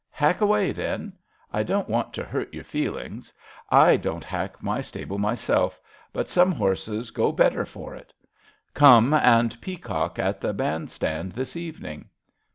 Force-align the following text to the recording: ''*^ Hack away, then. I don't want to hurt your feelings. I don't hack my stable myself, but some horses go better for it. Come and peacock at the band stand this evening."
''*^ 0.01 0.03
Hack 0.09 0.41
away, 0.41 0.71
then. 0.71 1.13
I 1.53 1.61
don't 1.61 1.87
want 1.87 2.11
to 2.13 2.23
hurt 2.23 2.51
your 2.55 2.63
feelings. 2.63 3.31
I 3.69 3.97
don't 3.97 4.23
hack 4.23 4.63
my 4.63 4.81
stable 4.81 5.19
myself, 5.19 5.79
but 6.11 6.27
some 6.27 6.51
horses 6.51 7.11
go 7.11 7.31
better 7.31 7.67
for 7.67 7.93
it. 7.93 8.11
Come 8.73 9.13
and 9.13 9.61
peacock 9.61 10.17
at 10.17 10.41
the 10.41 10.53
band 10.53 10.89
stand 10.89 11.33
this 11.33 11.55
evening." 11.55 12.09